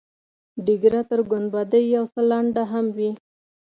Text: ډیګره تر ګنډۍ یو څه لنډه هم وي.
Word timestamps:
ډیګره 0.65 1.01
تر 1.09 1.19
ګنډۍ 1.29 1.83
یو 1.95 2.05
څه 2.13 2.21
لنډه 2.29 2.63
هم 2.71 2.85
وي. 2.97 3.11